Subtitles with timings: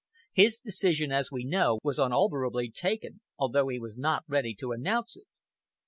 [0.33, 4.71] His decision, as we know, was unalterably taken, although he was not yet ready to
[4.71, 5.27] announce it.